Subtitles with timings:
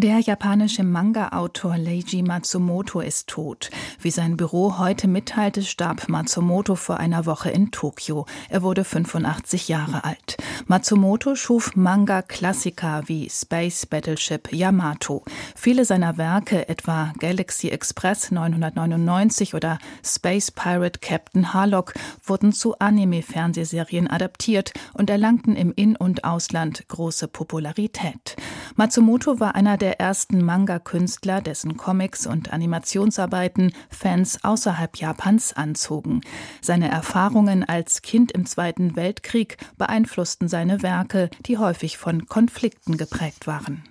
[0.00, 3.68] der japanische Manga-Autor Leiji Matsumoto ist tot.
[4.00, 8.24] Wie sein Büro heute mitteilte, starb Matsumoto vor einer Woche in Tokio.
[8.48, 10.36] Er wurde 85 Jahre alt.
[10.66, 15.24] Matsumoto schuf Manga-Klassiker wie Space Battleship Yamato.
[15.56, 21.94] Viele seiner Werke, etwa Galaxy Express 999 oder Space Pirate Captain Harlock,
[22.24, 28.36] wurden zu Anime-Fernsehserien adaptiert und erlangten im In- und Ausland große Popularität.
[28.78, 36.20] Matsumoto war einer der ersten Manga-Künstler, dessen Comics und Animationsarbeiten Fans außerhalb Japans anzogen.
[36.60, 43.48] Seine Erfahrungen als Kind im Zweiten Weltkrieg beeinflussten seine Werke, die häufig von Konflikten geprägt
[43.48, 43.82] waren.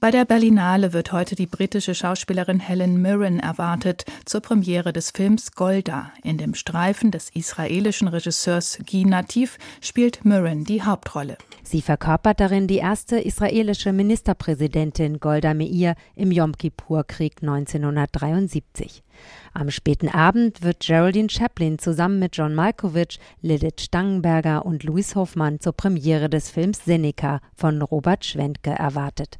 [0.00, 5.52] Bei der Berlinale wird heute die britische Schauspielerin Helen Mirren erwartet zur Premiere des Films
[5.52, 6.12] Golda.
[6.22, 11.38] In dem Streifen des israelischen Regisseurs Guy Nativ spielt Mirren die Hauptrolle.
[11.70, 19.02] Sie verkörpert darin die erste israelische Ministerpräsidentin Golda Meir im Yom Kippur-Krieg 1973.
[19.52, 25.60] Am späten Abend wird Geraldine Chaplin zusammen mit John Malkovich, Lilith Stangenberger und Louis Hoffmann
[25.60, 29.38] zur Premiere des Films Seneca von Robert Schwentke erwartet.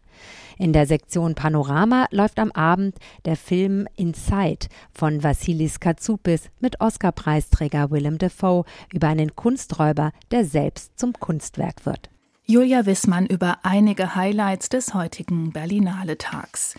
[0.59, 7.91] In der Sektion Panorama läuft am Abend der Film Inside von Vassilis Katsoupis mit Oscar-Preisträger
[7.91, 12.11] Willem Dafoe über einen Kunsträuber, der selbst zum Kunstwerk wird.
[12.51, 16.77] Julia Wissmann über einige Highlights des heutigen Berlinale Tags.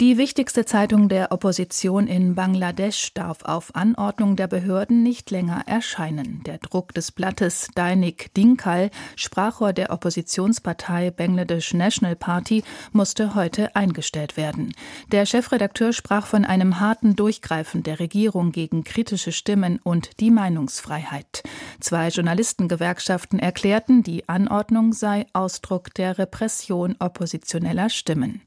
[0.00, 6.42] Die wichtigste Zeitung der Opposition in Bangladesch darf auf Anordnung der Behörden nicht länger erscheinen.
[6.46, 14.36] Der Druck des Blattes Dainik Dinkal, Sprachrohr der Oppositionspartei Bangladesh National Party, musste heute eingestellt
[14.36, 14.72] werden.
[15.12, 21.44] Der Chefredakteur sprach von einem harten Durchgreifen der Regierung gegen kritische Stimmen und die Meinungsfreiheit.
[21.80, 28.42] Zwei Journalistengewerkschaften erklärten, die Anordnung sei Ausdruck der Repression oppositioneller Stimmen.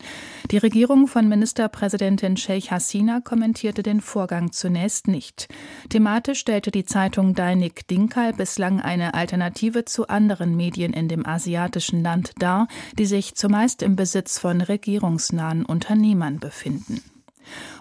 [0.51, 5.47] Die Regierung von Ministerpräsidentin Sheikh Hasina kommentierte den Vorgang zunächst nicht.
[5.89, 12.03] Thematisch stellte die Zeitung Dainik Dinkal bislang eine Alternative zu anderen Medien in dem asiatischen
[12.03, 12.67] Land dar,
[12.99, 17.01] die sich zumeist im Besitz von regierungsnahen Unternehmern befinden.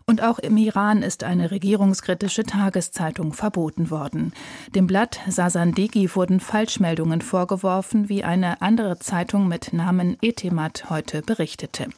[0.07, 4.33] Und auch im Iran ist eine regierungskritische Tageszeitung verboten worden.
[4.75, 11.89] Dem Blatt Sasandegi wurden Falschmeldungen vorgeworfen, wie eine andere Zeitung mit Namen Etemat heute berichtete.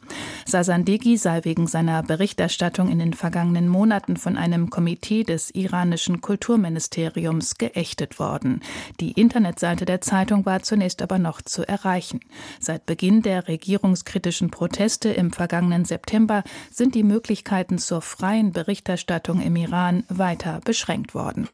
[0.47, 7.57] Sasandegi sei wegen seiner Berichterstattung in den vergangenen Monaten von einem Komitee des iranischen Kulturministeriums
[7.57, 8.61] geächtet worden.
[9.01, 12.21] Die Internetseite der Zeitung war zunächst aber noch zu erreichen.
[12.61, 17.05] Seit Beginn der regierungskritischen Proteste im vergangenen September sind die
[17.53, 21.51] Möglichkeiten zur freien Berichterstattung im Iran weiter beschränkt worden.